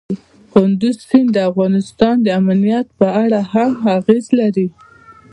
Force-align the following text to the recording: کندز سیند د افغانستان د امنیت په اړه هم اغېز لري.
کندز 0.53 0.95
سیند 1.09 1.29
د 1.33 1.37
افغانستان 1.49 2.15
د 2.21 2.27
امنیت 2.39 2.87
په 2.99 3.07
اړه 3.23 3.39
هم 3.53 3.71
اغېز 3.97 4.25
لري. 4.39 4.67